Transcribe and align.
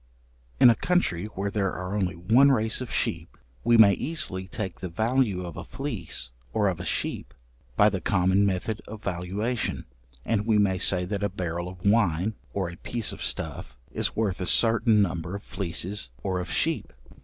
In 0.59 0.71
a 0.71 0.75
country 0.75 1.25
where 1.27 1.51
there 1.51 1.73
are 1.73 1.95
only 1.95 2.15
one 2.15 2.51
race 2.51 2.81
of 2.81 2.91
sheep, 2.91 3.37
we 3.63 3.77
may 3.77 3.93
easily 3.93 4.47
take 4.47 4.79
the 4.79 4.89
value 4.89 5.45
of 5.45 5.55
a 5.55 5.63
fleece 5.63 6.31
or 6.53 6.69
of 6.69 6.79
a 6.79 6.83
sheep 6.85 7.35
by 7.75 7.87
the 7.87 8.01
common 8.01 8.43
method 8.43 8.81
of 8.87 9.03
valuation, 9.03 9.85
and 10.25 10.47
we 10.47 10.57
may 10.57 10.79
say 10.79 11.05
that 11.05 11.21
a 11.21 11.29
barrel 11.29 11.69
of 11.69 11.85
wine, 11.85 12.33
or 12.51 12.67
a 12.67 12.77
piece 12.77 13.11
of 13.13 13.21
stuff, 13.23 13.77
is 13.91 14.15
worth 14.15 14.41
a 14.41 14.47
certain 14.47 15.03
number 15.03 15.35
of 15.35 15.43
fleeces 15.43 16.09
or 16.23 16.39
of 16.39 16.51
sheep. 16.51 16.93